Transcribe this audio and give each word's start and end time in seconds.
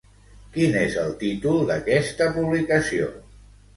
Quin 0.55 0.77
és 0.83 0.95
el 1.01 1.13
títol 1.23 1.61
d'aquesta 1.73 2.31
publicació? 2.39 3.11